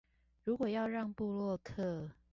[0.43, 2.09] 如果要讓部落客